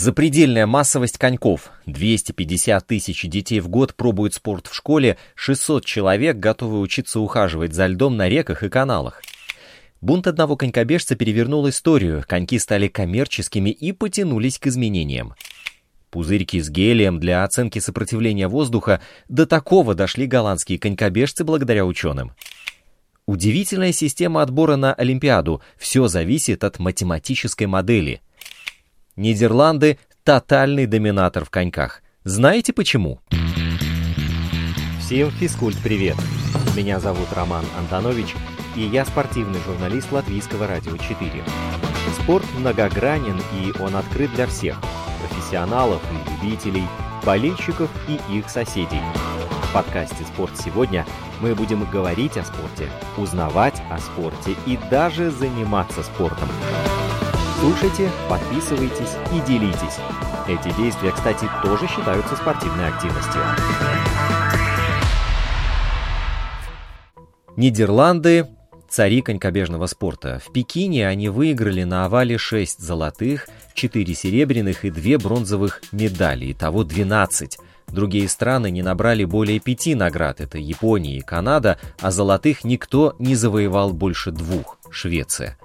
[0.00, 1.72] Запредельная массовость коньков.
[1.86, 7.88] 250 тысяч детей в год пробуют спорт в школе, 600 человек готовы учиться ухаживать за
[7.88, 9.20] льдом на реках и каналах.
[10.00, 15.34] Бунт одного конькобежца перевернул историю, коньки стали коммерческими и потянулись к изменениям.
[16.10, 22.30] Пузырьки с гелием для оценки сопротивления воздуха до такого дошли голландские конькобежцы благодаря ученым.
[23.26, 25.60] Удивительная система отбора на Олимпиаду.
[25.76, 28.20] Все зависит от математической модели–
[29.18, 32.02] Нидерланды– тотальный доминатор в коньках.
[32.22, 33.18] Знаете почему?
[35.00, 36.14] Всем физкульт-привет!
[36.76, 38.36] Меня зовут Роман Антонович,
[38.76, 41.18] и я спортивный журналист Латвийского радио 4.
[42.22, 44.80] Спорт многогранен, и он открыт для всех–
[45.28, 46.84] профессионалов и любителей,
[47.26, 49.02] болельщиков и их соседей.
[49.64, 51.04] В подкасте «Спорт сегодня»
[51.40, 56.48] мы будем говорить о спорте, узнавать о спорте и даже заниматься спортом.
[57.60, 59.98] Слушайте, подписывайтесь и делитесь.
[60.46, 63.40] Эти действия, кстати, тоже считаются спортивной активностью.
[67.56, 68.46] Нидерланды–
[68.88, 70.40] цари конькобежного спорта.
[70.46, 76.84] В Пекине они выиграли на овале 6 золотых, 4 серебряных и 2 бронзовых медали, итого
[76.84, 77.58] 12.
[77.88, 83.34] Другие страны не набрали более пяти наград, это Япония и Канада, а золотых никто не
[83.34, 85.58] завоевал больше двух– Швеция.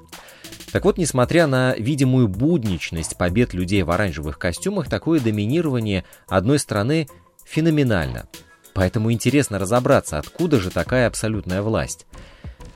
[0.74, 7.08] Так вот, несмотря на видимую будничность побед людей в оранжевых костюмах, такое доминирование одной страны
[7.46, 8.28] феноменально.
[8.74, 12.08] Поэтому интересно разобраться, откуда же такая абсолютная власть.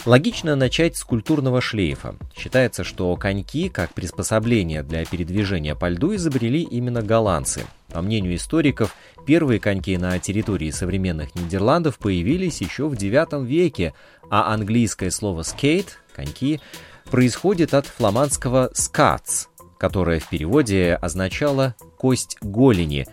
[0.05, 2.15] Логично начать с культурного шлейфа.
[2.37, 7.65] Считается, что коньки, как приспособление для передвижения по льду, изобрели именно голландцы.
[7.91, 13.95] По мнению историков, первые коньки на территории современных Нидерландов появились еще в IX веке,
[14.29, 16.61] а английское слово «skate»— коньки—
[17.07, 19.45] происходит от фламандского «скац»,
[19.77, 23.07] которое в переводе означало «кость голени».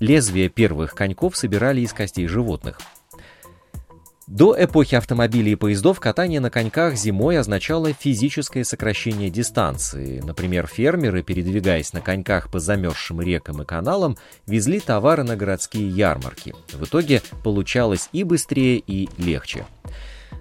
[0.00, 2.80] Лезвия первых коньков собирали из костей животных.
[4.26, 10.20] До эпохи автомобилей и поездов катание на коньках зимой означало физическое сокращение дистанции.
[10.24, 16.54] Например, фермеры, передвигаясь на коньках по замерзшим рекам и каналам, везли товары на городские ярмарки.
[16.72, 19.66] В итоге получалось и быстрее, и легче.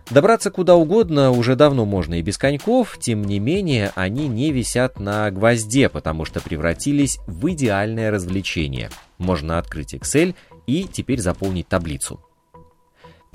[0.09, 4.99] Добраться куда угодно уже давно можно и без коньков, тем не менее они не висят
[4.99, 8.89] на гвозде, потому что превратились в идеальное развлечение.
[9.17, 10.35] Можно открыть Excel
[10.67, 12.19] и теперь заполнить таблицу.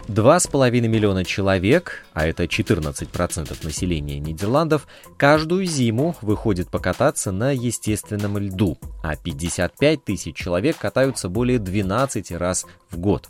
[0.07, 4.87] 2,5 миллиона человек, а это 14% населения Нидерландов,
[5.17, 12.65] каждую зиму выходит покататься на естественном льду, а 55 тысяч человек катаются более 12 раз
[12.91, 13.29] в год.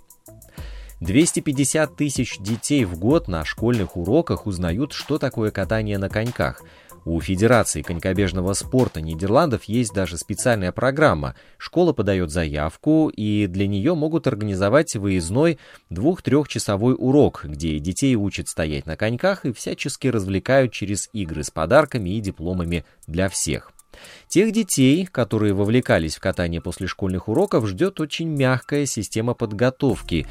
[1.01, 6.63] 250 тысяч детей в год на школьных уроках узнают, что такое катание на коньках.
[7.05, 11.37] У Федерации конькобежного спорта Нидерландов есть даже специальная программа.
[11.57, 18.85] Школа подает заявку, и для нее могут организовать выездной двух-трехчасовой урок, где детей учат стоять
[18.85, 23.73] на коньках и всячески развлекают через игры с подарками и дипломами для всех.
[24.29, 30.27] Тех детей, которые вовлекались в катание после школьных уроков, ждет очень мягкая система подготовки.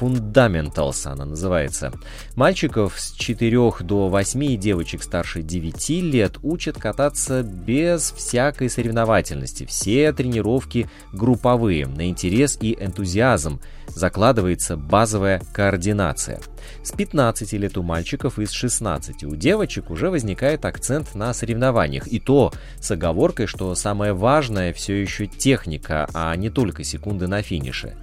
[0.00, 1.92] Fundamentals она называется.
[2.34, 3.50] Мальчиков с 4
[3.80, 9.66] до 8 и девочек старше 9 лет учат кататься без всякой соревновательности.
[9.66, 13.60] Все тренировки групповые, на интерес и энтузиазм.
[13.94, 16.40] Закладывается базовая координация.
[16.82, 22.06] С 15 лет у мальчиков и с 16 у девочек уже возникает акцент на соревнованиях.
[22.06, 27.42] И то с оговоркой, что самое важное все еще техника, а не только секунды на
[27.42, 27.96] финише.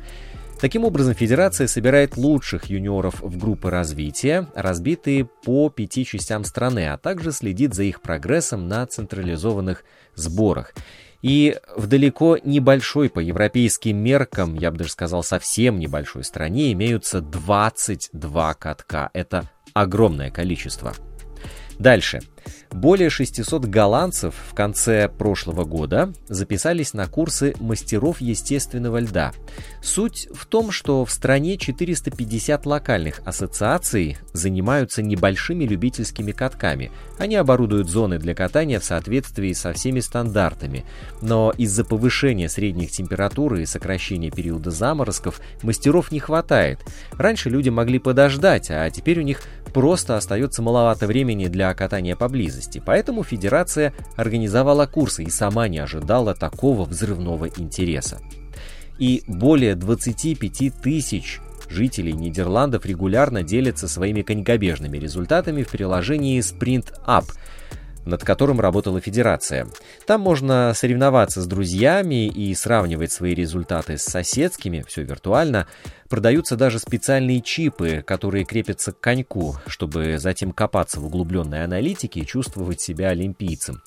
[0.59, 6.97] Таким образом, Федерация собирает лучших юниоров в группы развития, разбитые по пяти частям страны, а
[6.97, 9.85] также следит за их прогрессом на централизованных
[10.15, 10.73] сборах.
[11.21, 17.21] И в далеко небольшой по европейским меркам, я бы даже сказал совсем небольшой стране, имеются
[17.21, 19.09] 22 катка.
[19.13, 20.93] Это огромное количество.
[21.79, 22.19] Дальше.
[22.71, 29.33] Более 600 голландцев в конце прошлого года записались на курсы мастеров естественного льда.
[29.81, 36.91] Суть в том, что в стране 450 локальных ассоциаций занимаются небольшими любительскими катками.
[37.17, 40.85] Они оборудуют зоны для катания в соответствии со всеми стандартами.
[41.21, 46.79] Но из-за повышения средних температур и сокращения периода заморозков мастеров не хватает.
[47.13, 52.81] Раньше люди могли подождать, а теперь у них просто остается маловато времени для катания поблизости
[52.85, 58.19] поэтому Федерация организовала курсы и сама не ожидала такого взрывного интереса.
[58.97, 61.39] И более 25 тысяч
[61.69, 67.25] жителей Нидерландов регулярно делятся своими конькобежными результатами в приложении Sprint Up.
[68.09, 69.67] Над которым работала федерация.
[70.05, 75.67] Там можно соревноваться с друзьями и сравнивать свои результаты с соседскими, все виртуально.
[76.09, 82.25] Продаются даже специальные чипы, которые крепятся к коньку, чтобы затем копаться в углубленной аналитике и
[82.25, 83.81] чувствовать себя олимпийцем.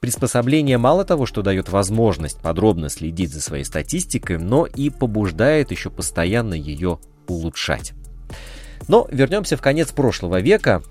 [0.00, 5.90] Приспособление мало того, что дает возможность подробно следить за своей статистикой, но и побуждает еще
[5.90, 6.98] постоянно ее
[7.28, 7.92] улучшать.
[8.88, 10.82] Но вернемся в конец прошлого века,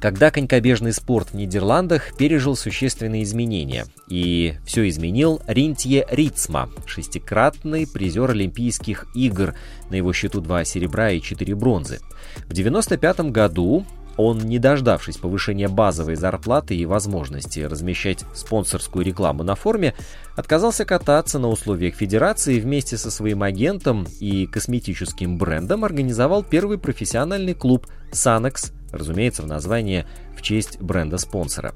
[0.00, 3.86] когда конькобежный спорт в Нидерландах пережил существенные изменения.
[4.08, 9.54] И все изменил Ринтье Рицма, шестикратный призер Олимпийских игр,
[9.90, 12.00] на его счету два серебра и четыре бронзы.
[12.46, 13.86] В 1995 году
[14.16, 19.94] он, не дождавшись повышения базовой зарплаты и возможности размещать спонсорскую рекламу на форме,
[20.36, 27.54] отказался кататься на условиях федерации вместе со своим агентом и косметическим брендом организовал первый профессиональный
[27.54, 30.06] клуб Sanex, разумеется, в названии
[30.36, 31.74] в честь бренда-спонсора.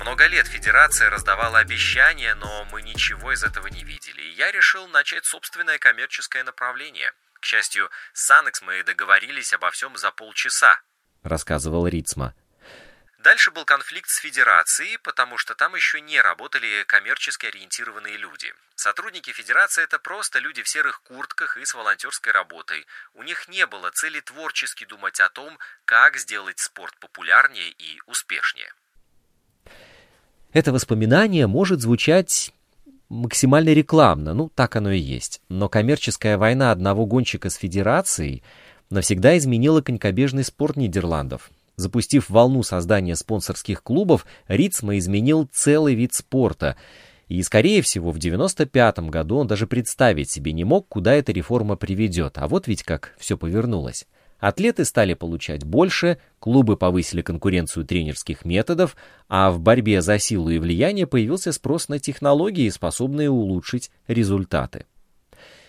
[0.00, 5.24] Много лет федерация раздавала обещания, но мы ничего из этого не видели, я решил начать
[5.24, 7.12] собственное коммерческое направление–
[7.44, 10.80] к счастью, с Анекс мы договорились обо всем за полчаса»,—
[11.22, 12.34] рассказывал Рицма.
[13.24, 18.52] Дальше был конфликт с Федерацией, потому что там еще не работали коммерчески ориентированные люди.
[18.74, 22.84] Сотрудники Федерации– это просто люди в серых куртках и с волонтерской работой.
[23.14, 28.70] У них не было цели творчески думать о том, как сделать спорт популярнее и успешнее.
[30.52, 32.52] Это воспоминание может звучать
[33.08, 35.40] максимально рекламно, ну так оно и есть.
[35.48, 38.42] Но коммерческая война одного гонщика с федерацией
[38.90, 41.50] навсегда изменила конькобежный спорт Нидерландов.
[41.76, 46.76] Запустив волну создания спонсорских клубов, Рицма изменил целый вид спорта.
[47.26, 51.76] И, скорее всего, в 95 году он даже представить себе не мог, куда эта реформа
[51.76, 52.38] приведет.
[52.38, 54.06] А вот ведь как все повернулось.
[54.38, 58.94] Атлеты стали получать больше, клубы повысили конкуренцию тренерских методов,
[59.26, 64.84] а в борьбе за силу и влияние появился спрос на технологии, способные улучшить результаты.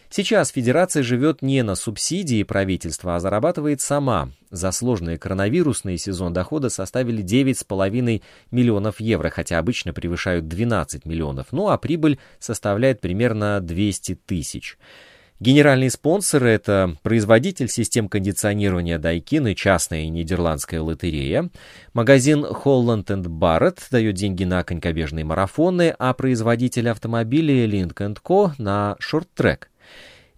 [0.09, 4.29] Сейчас федерация живет не на субсидии правительства, а зарабатывает сама.
[4.51, 8.21] За сложный коронавирусный сезон дохода составили 9,5
[8.51, 14.77] миллионов евро, хотя обычно превышают 12 миллионов, ну а прибыль составляет примерно 200 тысяч.
[15.41, 21.49] Генеральные спонсоры– это производитель систем кондиционирования Daikin и частная нидерландская лотерея.
[21.93, 28.53] Магазин Holland Barrett дает деньги на конькобежные марафоны, а производитель автомобилей Link Co.
[28.57, 29.69] на шорт-трек.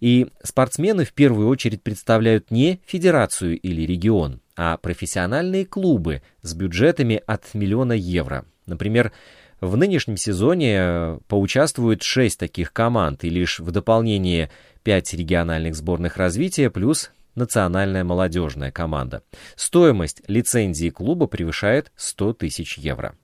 [0.00, 7.22] И спортсмены в первую очередь представляют не федерацию или регион, а профессиональные клубы с бюджетами
[7.26, 8.44] от миллиона евро.
[8.66, 9.12] Например,
[9.60, 14.50] в нынешнем сезоне поучаствуют шесть таких команд, и лишь в дополнение
[14.84, 19.22] 5 региональных сборных развития плюс национальная молодежная команда.
[19.56, 23.14] Стоимость лицензии клуба превышает 100 тысяч евро.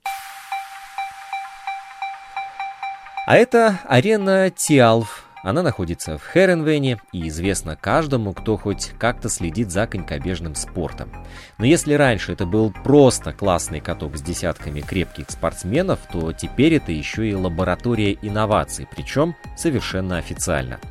[3.27, 5.24] А это арена Тиалф.
[5.45, 11.13] Она находится в Херенвене и известна каждому, кто хоть как-то следит за конькобежным спортом.
[11.59, 16.93] Но если раньше это был просто классный каток с десятками крепких спортсменов, то теперь это
[16.93, 20.81] еще и лаборатория инноваций, причем совершенно официально–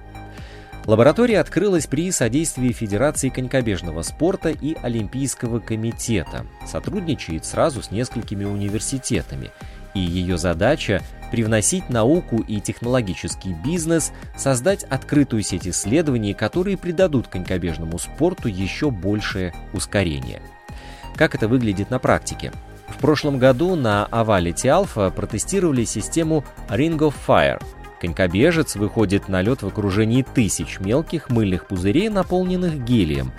[0.86, 6.46] Лаборатория открылась при содействии Федерации конькобежного спорта и Олимпийского комитета.
[6.68, 9.52] Сотрудничает сразу с несколькими университетами.
[9.94, 11.02] И ее задача–
[11.34, 19.52] привносить науку и технологический бизнес, создать открытую сеть исследований, которые придадут конькобежному спорту еще большее
[19.74, 20.44] ускорение.
[21.16, 22.52] Как это выглядит на практике?
[22.88, 27.60] В прошлом году на овале Тиалфа протестировали систему Ring of Fire–
[28.00, 33.32] Конькобежец выходит на лед в окружении тысяч мелких мыльных пузырей, наполненных гелием.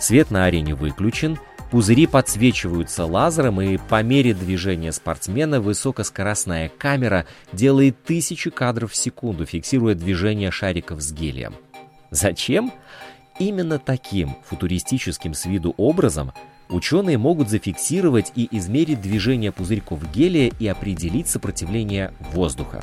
[0.00, 1.38] Свет на арене выключен,
[1.70, 9.46] пузыри подсвечиваются лазером, и по мере движения спортсмена высокоскоростная камера делает тысячи кадров в секунду,
[9.46, 11.54] фиксируя движение шариков с гелием.
[12.10, 12.72] Зачем?
[13.38, 16.32] Именно таким футуристическим с виду образом
[16.68, 22.82] ученые могут зафиксировать и измерить движение пузырьков гелия и определить сопротивление воздуха.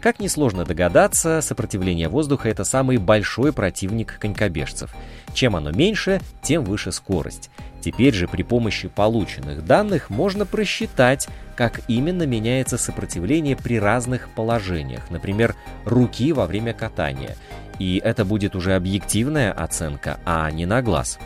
[0.00, 4.94] Как несложно догадаться, сопротивление воздуха– это самый большой противник конькобежцев.
[5.32, 7.50] Чем оно меньше, тем выше скорость.
[7.80, 15.10] Теперь же при помощи полученных данных можно просчитать, как именно меняется сопротивление при разных положениях,
[15.10, 17.36] например, руки во время катания.
[17.78, 21.18] И это будет уже объективная оценка, а не на глаз.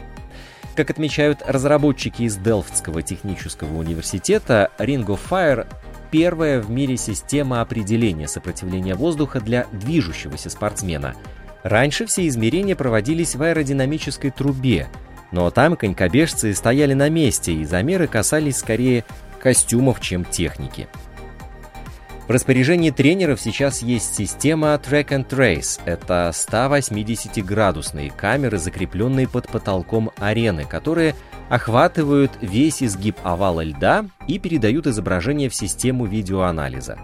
[0.74, 5.66] Как отмечают разработчики из Делфтского технического университета, Ring of Fire
[6.10, 11.14] первая в мире система определения сопротивления воздуха для движущегося спортсмена.
[11.62, 14.88] Раньше все измерения проводились в аэродинамической трубе,
[15.32, 19.04] но там конькобежцы стояли на месте, и замеры касались скорее
[19.40, 20.88] костюмов, чем техники.
[22.26, 25.80] В распоряжении тренеров сейчас есть система Track and Trace.
[25.84, 31.14] Это 180-градусные камеры, закрепленные под потолком арены, которые
[31.48, 36.98] охватывают весь изгиб овала льда и передают изображение в систему видеоанализа.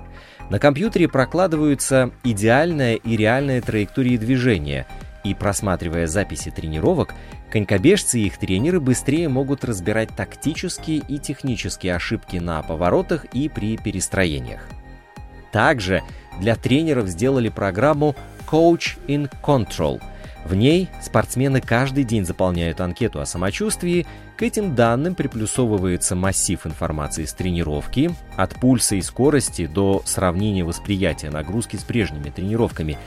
[0.50, 4.88] На компьютере прокладываются идеальная и реальная траектории движения,
[5.23, 7.14] и просматривая записи тренировок,
[7.49, 13.76] конькобежцы и их тренеры быстрее могут разбирать тактические и технические ошибки на поворотах и при
[13.76, 14.69] перестроениях.
[15.52, 16.02] Также
[16.40, 18.16] для тренеров сделали программу
[18.50, 20.00] Coach in Control.
[20.44, 24.06] В ней спортсмены каждый день заполняют анкету о самочувствии,
[24.37, 31.30] к этим данным приплюсовывается массив информации с тренировки, от пульса и скорости до сравнения восприятия
[31.30, 32.99] нагрузки с прежними тренировками.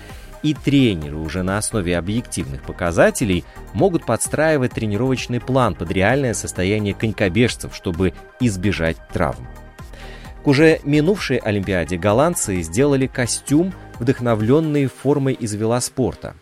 [0.43, 7.75] И тренеры уже на основе объективных показателей могут подстраивать тренировочный план под реальное состояние конькобежцев,
[7.75, 9.45] чтобы избежать травм.
[10.45, 16.35] К уже минувшей Олимпиаде голландцы сделали костюм, вдохновленный формой из велоспорта.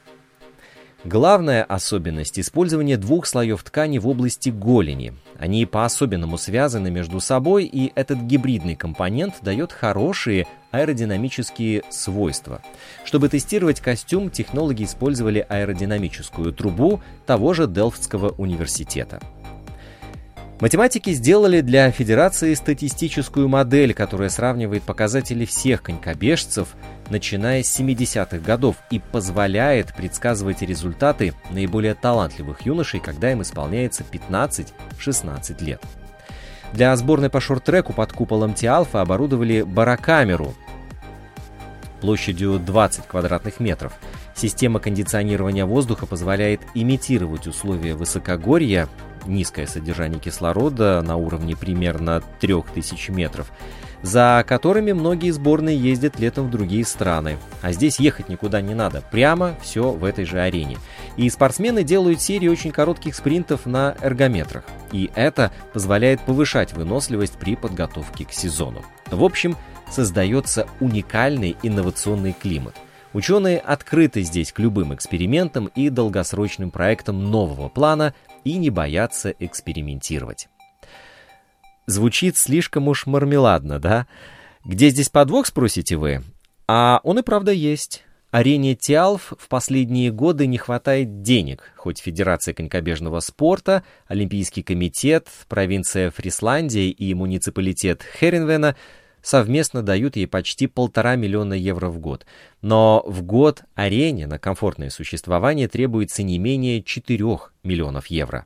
[1.05, 5.13] Главная особенность– использование двух слоев ткани в области голени.
[5.39, 12.61] Они по-особенному связаны между собой, и этот гибридный компонент дает хорошие аэродинамические свойства.
[13.05, 19.21] Чтобы тестировать костюм, технологи использовали аэродинамическую трубу того же Делфтского университета.
[20.63, 26.69] Математики сделали для Федерации статистическую модель, которая сравнивает показатели всех конькобежцев,
[27.09, 35.61] начиная с 70-х годов, и позволяет предсказывать результаты наиболее талантливых юношей, когда им исполняется 15-16
[35.65, 35.81] лет.
[36.71, 40.55] Для сборной по шорт-треку под куполом Тиалфа оборудовали барокамеру
[41.99, 43.93] площадью 20 квадратных метров.
[44.33, 48.87] Система кондиционирования воздуха позволяет имитировать условия высокогорья,
[49.25, 53.51] низкое содержание кислорода на уровне примерно 3000 метров,
[54.01, 57.37] за которыми многие сборные ездят летом в другие страны.
[57.61, 60.77] А здесь ехать никуда не надо, прямо все в этой же арене.
[61.15, 64.65] И спортсмены делают серии очень коротких спринтов на эргометрах.
[64.91, 68.83] И это позволяет повышать выносливость при подготовке к сезону.
[69.09, 69.55] В общем,
[69.89, 72.75] создается уникальный инновационный климат.
[73.13, 80.49] Ученые открыты здесь к любым экспериментам и долгосрочным проектам нового плана и не боятся экспериментировать.
[81.85, 84.07] Звучит слишком уж мармеладно, да?
[84.63, 86.23] Где здесь подвох, спросите вы?
[86.67, 88.03] А он и правда есть.
[88.31, 96.09] Арене Тиалф в последние годы не хватает денег, хоть Федерация конькобежного спорта, Олимпийский комитет, провинция
[96.09, 98.75] Фрисландия и муниципалитет Херенвена
[99.23, 102.27] совместно дают ей почти полтора миллиона евро в год.
[102.61, 107.25] Но в год арене на комфортное существование требуется не менее 4
[107.63, 108.45] миллионов евро.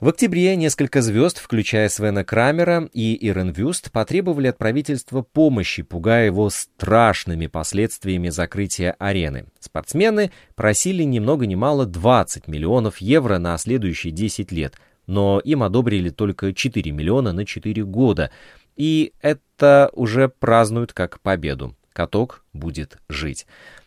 [0.00, 6.26] В октябре несколько звезд, включая Свена Крамера и Ирен Вюст, потребовали от правительства помощи, пугая
[6.26, 9.46] его страшными последствиями закрытия арены.
[9.58, 14.74] Спортсмены просили ни много ни мало 20 миллионов евро на следующие 10 лет,
[15.08, 18.30] но им одобрили только 4 миллиона на 4 года,
[18.78, 21.76] и это уже празднуют как победу.
[21.92, 23.46] Каток будет жить.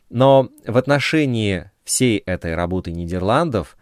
[0.10, 3.77] Но в отношении всей этой работы Нидерландов,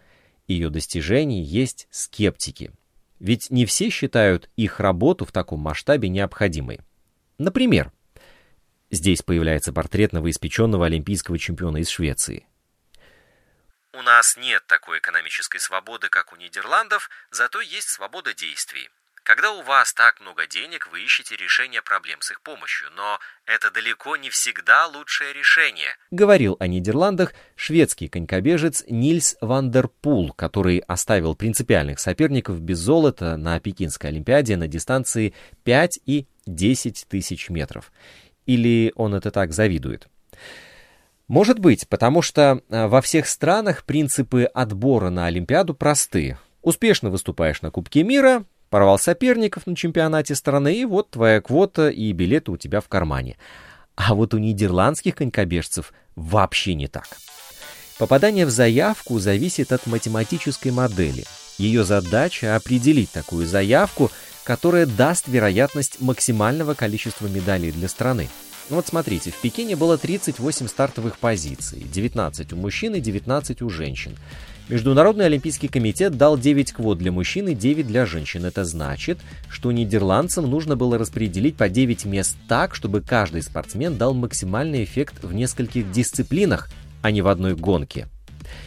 [0.46, 2.70] ее достижений, есть скептики.
[3.18, 6.80] Ведь не все считают их работу в таком масштабе необходимой.
[7.38, 7.92] Например,
[8.90, 12.46] здесь появляется портрет новоиспеченного олимпийского чемпиона из Швеции.
[13.92, 18.88] У нас нет такой экономической свободы, как у Нидерландов, зато есть свобода действий.
[19.22, 23.70] Когда у вас так много денег, вы ищете решение проблем с их помощью, но это
[23.70, 25.88] далеко не всегда лучшее решение.
[26.10, 34.10] Говорил о Нидерландах шведский конькобежец Нильс Вандерпул, который оставил принципиальных соперников без золота на Пекинской
[34.10, 35.34] Олимпиаде на дистанции
[35.64, 37.92] 5 и 10 тысяч метров.
[38.46, 40.08] Или он это так завидует?
[41.28, 46.38] Может быть, потому что э, во всех странах принципы отбора на Олимпиаду просты.
[46.62, 52.12] Успешно выступаешь на Кубке мира, порвал соперников на чемпионате страны, и вот твоя квота и
[52.12, 53.36] билеты у тебя в кармане.
[53.96, 57.08] А вот у нидерландских конькобежцев вообще не так.
[57.98, 61.24] Попадание в заявку зависит от математической модели.
[61.58, 64.10] Ее задача определить такую заявку,
[64.44, 68.30] которая даст вероятность максимального количества медалей для страны.
[68.70, 74.16] Вот смотрите, в Пекине было 38 стартовых позиций, 19 у мужчин и 19 у женщин.
[74.70, 78.44] Международный олимпийский комитет дал 9 квот для мужчин и 9 для женщин.
[78.44, 84.14] Это значит, что нидерландцам нужно было распределить по 9 мест так, чтобы каждый спортсмен дал
[84.14, 86.70] максимальный эффект в нескольких дисциплинах,
[87.02, 88.06] а не в одной гонке.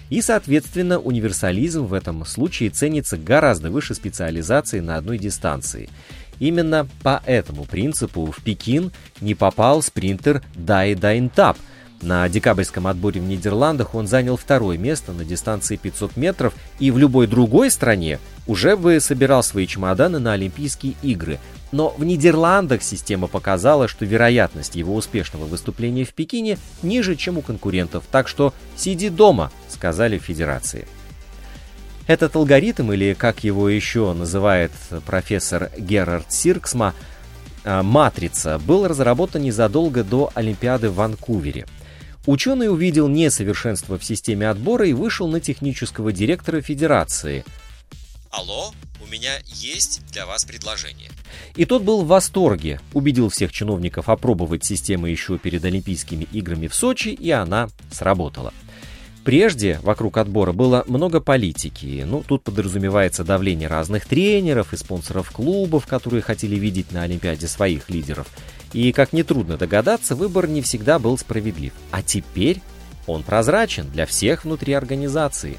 [0.10, 5.90] И, соответственно, универсализм в этом случае ценится гораздо выше специализации на одной дистанции.
[6.38, 8.92] Именно по этому принципу в Пекин
[9.22, 11.58] не попал спринтер Дай Дайнтап.
[12.04, 16.98] На декабрьском отборе в Нидерландах он занял второе место на дистанции 500 метров и в
[16.98, 21.40] любой другой стране уже бы собирал свои чемоданы на Олимпийские игры.
[21.72, 27.42] Но в Нидерландах система показала, что вероятность его успешного выступления в Пекине ниже, чем у
[27.42, 30.86] конкурентов, так что сиди дома, сказали в Федерации.
[32.06, 34.74] Этот алгоритм, или как его еще называет
[35.06, 36.94] профессор Герард Сирксма,
[37.64, 41.66] «матрица», был разработан незадолго до Олимпиады в Ванкувере.
[42.26, 47.44] Ученый увидел несовершенство в системе отбора и вышел на технического директора Федерации.
[48.32, 48.72] «Алло,
[49.06, 51.12] у меня есть для вас предложение».
[51.56, 56.76] И тот был в восторге, убедил всех чиновников опробовать систему еще перед Олимпийскими играми в
[56.76, 58.54] Сочи, и она сработала.
[59.26, 62.04] Прежде вокруг отбора было много политики.
[62.06, 67.90] Ну, тут подразумевается давление разных тренеров и спонсоров клубов, которые хотели видеть на Олимпиаде своих
[67.90, 68.28] лидеров.
[68.74, 71.74] И, как нетрудно догадаться, выбор не всегда был справедлив.
[71.92, 72.62] А теперь
[73.08, 75.58] он прозрачен для всех внутри организации.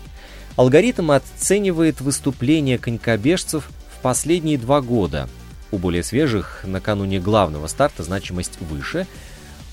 [0.56, 5.28] Алгоритм оценивает выступления конькобежцев в последние два года.
[5.71, 9.06] У более свежих накануне главного старта значимость выше–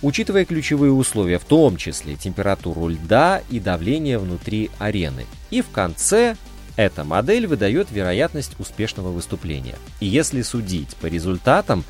[0.02, 5.26] учитывая ключевые условия, в том числе температуру льда и давление внутри арены.
[5.50, 6.36] И в конце
[6.76, 9.76] эта модель выдает вероятность успешного выступления.
[10.00, 11.84] И если судить по результатам,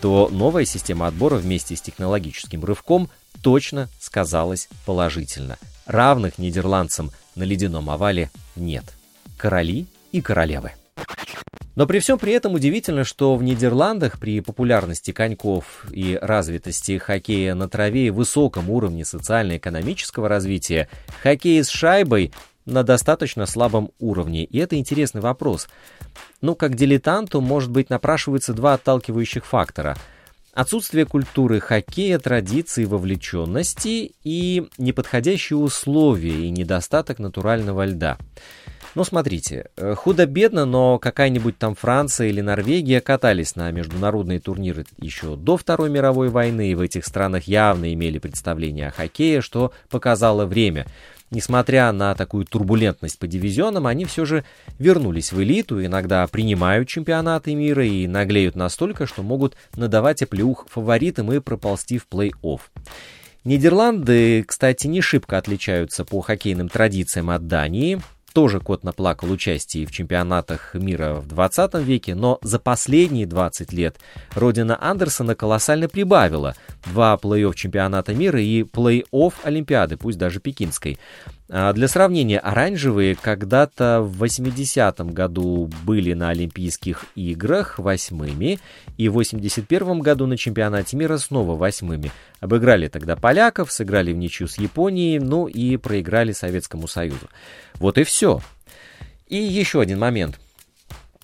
[0.00, 3.08] то новая система отбора вместе с технологическим рывком
[3.42, 5.58] точно сказалась положительно.
[5.86, 8.84] Равных нидерландцам на ледяном овале нет.
[9.36, 10.72] Короли и королевы.
[11.78, 17.54] Но при всем при этом удивительно, что в Нидерландах при популярности коньков и развитости хоккея
[17.54, 20.88] на траве и высоком уровне социально-экономического развития,
[21.22, 22.32] хоккей с шайбой
[22.68, 24.44] на достаточно слабом уровне.
[24.44, 25.68] И это интересный вопрос.
[26.40, 29.96] Ну, как дилетанту, может быть, напрашиваются два отталкивающих фактора.
[30.52, 38.18] Отсутствие культуры хоккея, традиции, вовлеченности и неподходящие условия и недостаток натурального льда.
[38.94, 45.36] Ну, смотрите, э, худо-бедно, но какая-нибудь там Франция или Норвегия катались на международные турниры еще
[45.36, 50.46] до Второй мировой войны, и в этих странах явно имели представление о хоккее, что показало
[50.46, 50.86] время.
[51.30, 54.44] Несмотря на такую турбулентность по дивизионам, они все же
[54.78, 61.30] вернулись в элиту, иногда принимают чемпионаты мира и наглеют настолько, что могут надавать оплеух фаворитам
[61.32, 62.60] и проползти в плей-офф.
[63.44, 68.00] Нидерланды, кстати, не шибко отличаются по хоккейным традициям от Дании
[68.38, 73.96] тоже кот наплакал участие в чемпионатах мира в 20 веке, но за последние 20 лет
[74.36, 76.54] родина Андерсона колоссально прибавила.
[76.86, 81.00] Два плей-офф чемпионата мира и плей-офф Олимпиады, пусть даже пекинской.
[81.50, 88.58] А для сравнения, оранжевые когда-то в 80-м году были на Олимпийских играх восьмыми,
[88.98, 92.12] и в 81 году на чемпионате мира снова восьмыми.
[92.40, 97.28] Обыграли тогда поляков, сыграли в ничью с Японией, ну и проиграли Советскому Союзу.
[97.76, 98.42] Вот и все.
[99.26, 100.38] И еще один момент.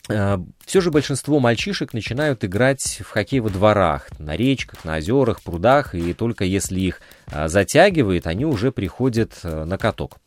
[0.09, 5.43] А, все же большинство мальчишек начинают играть в хоккей во дворах, на речках, на озерах,
[5.43, 10.19] прудах, и только если их а, затягивает, они уже приходят а, на каток.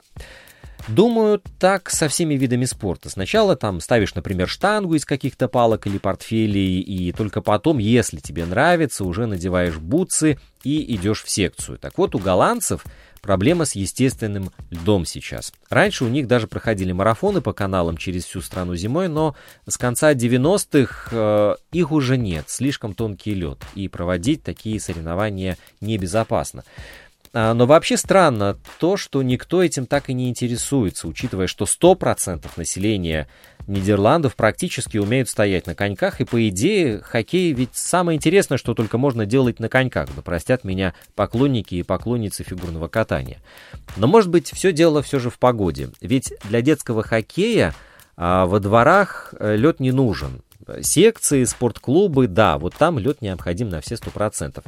[0.88, 3.10] Думаю, так со всеми видами спорта.
[3.10, 8.46] Сначала там ставишь, например, штангу из каких-то палок или портфелей, и только потом, если тебе
[8.46, 11.78] нравится, уже надеваешь бутсы и идешь в секцию.
[11.78, 12.86] Так вот, у голландцев
[13.20, 15.54] проблема с естественным льдом сейчас.
[15.70, 19.36] Раньше у них даже проходили марафоны по каналам через всю страну зимой, но
[19.68, 26.64] с конца 90-х э, их уже нет, слишком тонкий лед, и проводить такие соревнования небезопасно.
[27.34, 32.48] А, но вообще странно то, что никто этим так и не интересуется, учитывая, что 100%
[32.56, 33.28] населения
[33.68, 38.98] Нидерландов практически умеют стоять на коньках, и по идее хоккей ведь самое интересное, что только
[38.98, 43.42] можно делать на коньках, да простят меня поклонники и поклонницы фигурного катания.
[43.98, 47.76] Но может быть все дело все же в погоде, ведь для детского хоккея
[48.16, 50.42] а, во дворах э, лед не нужен.
[50.82, 54.64] Секции, спортклубы, да, вот там лед необходим на все 100%.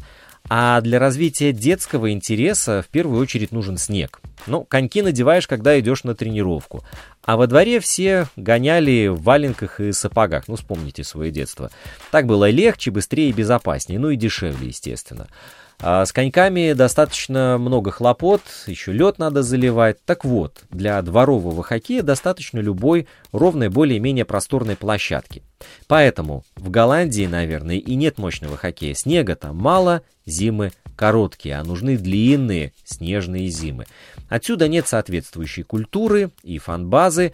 [0.49, 4.19] А для развития детского интереса в первую очередь нужен снег.
[4.47, 6.83] Ну, коньки надеваешь, когда идешь на тренировку.
[7.23, 10.47] А во дворе все гоняли в валенках и сапогах.
[10.47, 11.69] Ну, вспомните свое детство.
[12.09, 13.99] Так было легче, быстрее и безопаснее.
[13.99, 15.27] Ну и дешевле, естественно.
[15.81, 20.03] А с коньками достаточно много хлопот, еще лед надо заливать.
[20.03, 25.41] Так вот, для дворового хоккея достаточно любой ровной, более-менее просторной площадки.
[25.87, 28.93] Поэтому в Голландии, наверное, и нет мощного хоккея.
[28.93, 33.85] Снега там мало, зимы короткие, а нужны длинные снежные зимы.
[34.27, 37.31] Отсюда нет соответствующей культуры и фанбазы,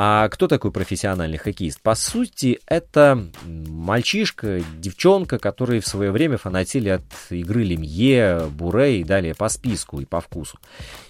[0.00, 1.80] А кто такой профессиональный хоккеист?
[1.82, 9.02] По сути, это мальчишка, девчонка, которые в свое время фанатели от игры Лемье, Буре и
[9.02, 10.60] далее по списку и по вкусу.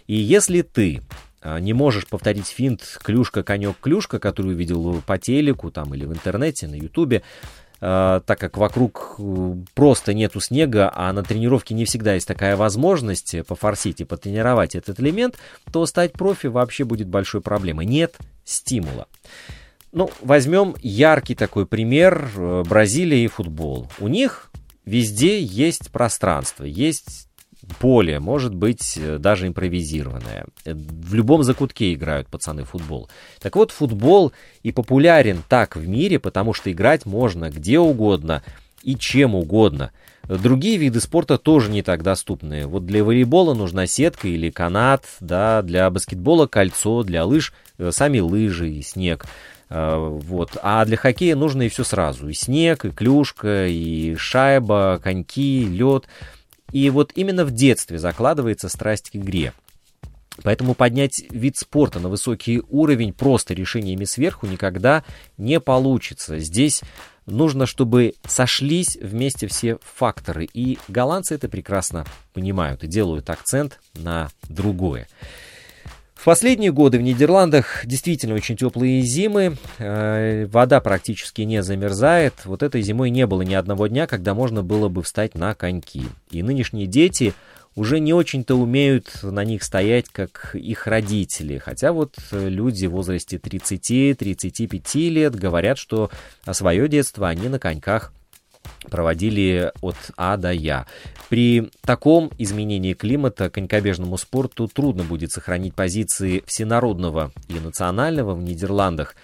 [0.06, 1.02] И если ты
[1.42, 6.12] а, не можешь повторить финт клюшка, конек, клюшка, который увидел по телеку там, или в
[6.14, 7.22] интернете, на ютубе,
[7.80, 13.36] так как вокруг э, просто нету снега, а на тренировке не всегда есть такая возможность
[13.46, 15.36] пофорсить и потренировать этот элемент,
[15.72, 17.86] то стать профи вообще будет большой проблемой.
[17.86, 19.06] Нет стимула.
[19.92, 23.88] Ну, возьмем яркий такой пример э, Бразилия и футбол.
[24.00, 24.50] У них
[24.84, 27.27] везде есть пространство, есть
[27.76, 30.46] поле, может быть, э, даже импровизированное.
[30.64, 33.08] Э, в любом закутке играют пацаны футбол.
[33.40, 38.42] Так вот, футбол и популярен так в мире, потому что играть можно где угодно
[38.82, 39.92] и чем угодно.
[40.28, 42.66] Другие виды спорта тоже не так доступны.
[42.66, 48.20] Вот для волейбола нужна сетка или канат, да, для баскетбола кольцо, для лыж э, сами
[48.20, 49.26] лыжи и снег.
[49.70, 50.56] Вот.
[50.62, 52.30] А для хоккея нужно и все сразу.
[52.30, 56.06] И снег, и клюшка, и шайба, коньки, лед.
[56.72, 59.52] И вот именно в детстве закладывается страсть к игре.
[60.42, 65.02] Поэтому поднять вид спорта на высокий уровень просто решениями сверху никогда
[65.36, 66.38] не получится.
[66.38, 66.82] Здесь
[67.26, 70.48] нужно, чтобы сошлись вместе все факторы.
[70.52, 75.08] И голландцы это прекрасно понимают и делают акцент на другое.
[76.18, 82.34] В последние годы в Нидерландах действительно очень теплые зимы, э, вода практически не замерзает.
[82.44, 86.06] Вот этой зимой не было ни одного дня, когда можно было бы встать на коньки.
[86.32, 87.34] И нынешние дети
[87.76, 91.58] уже не очень-то умеют на них стоять, как их родители.
[91.58, 96.10] Хотя вот люди в возрасте 30-35 лет говорят, что
[96.50, 98.12] свое детство они на коньках
[98.90, 100.86] проводили от А до Я.
[101.28, 109.14] При таком изменении климата конькобежному спорту трудно будет сохранить позиции всенародного и национального в Нидерландах.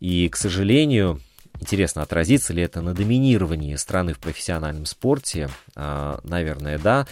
[0.00, 1.20] И, к сожалению,
[1.60, 5.48] интересно, отразится ли это на доминировании страны в профессиональном спорте?
[5.74, 7.06] А, наверное, да.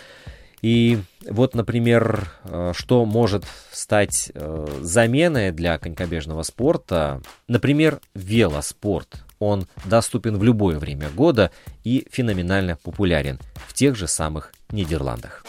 [0.62, 7.20] И вот, например, э, что может стать э, заменой для конькобежного спорта?
[7.48, 9.24] Например, велоспорт.
[9.44, 11.50] Он доступен в любое время года
[11.82, 15.44] и феноменально популярен в тех же самых Нидерландах.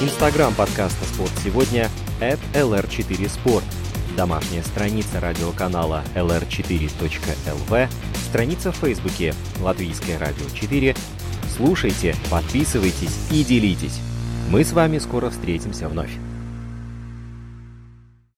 [0.00, 1.90] Инстаграм подкаста «Спорт сегодня»
[2.20, 3.64] at lr4sport.
[4.16, 7.88] Домашняя страница радиоканала lr4.lv,
[8.30, 10.96] страница в Фейсбуке «Латвийское радио 4»,
[11.54, 14.00] Слушайте, подписывайтесь и делитесь.
[14.48, 16.16] Мы с вами скоро встретимся вновь.